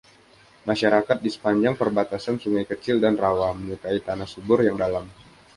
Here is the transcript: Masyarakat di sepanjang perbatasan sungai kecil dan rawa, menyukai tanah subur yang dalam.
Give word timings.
Masyarakat 0.69 1.17
di 1.23 1.29
sepanjang 1.35 1.75
perbatasan 1.81 2.35
sungai 2.43 2.65
kecil 2.71 2.95
dan 3.03 3.13
rawa, 3.23 3.47
menyukai 3.59 3.99
tanah 4.07 4.25
subur 4.33 4.59
yang 4.67 4.73
dalam. 4.83 5.05